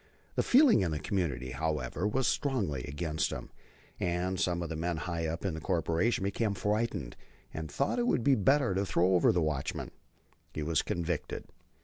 The 0.33 0.41
feeling 0.41 0.81
in 0.81 0.89
the 0.89 0.97
community, 0.97 1.51
however, 1.51 2.07
was 2.07 2.27
strongly 2.27 2.83
against 2.85 3.29
him, 3.29 3.51
and 3.99 4.39
some 4.39 4.63
of 4.63 4.69
the 4.69 4.75
men 4.75 4.97
high 4.97 5.27
up 5.27 5.45
in 5.45 5.53
the 5.53 5.59
corporation 5.61 6.23
became 6.23 6.55
frightened 6.55 7.15
and 7.53 7.71
thought 7.71 7.97
that 7.97 7.99
it 7.99 8.07
would 8.07 8.23
be 8.23 8.33
better 8.33 8.73
to 8.73 8.83
throw 8.83 9.13
over 9.13 9.31
the 9.31 9.43
watchman. 9.43 9.91
He 10.55 10.63
was 10.63 10.81
convicted. 10.81 11.43